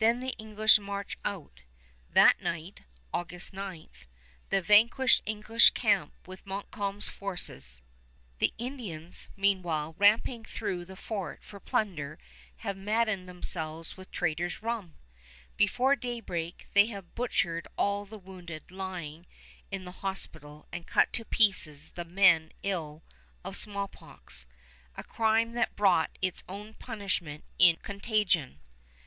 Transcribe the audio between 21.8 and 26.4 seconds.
the men ill of smallpox, a crime that brought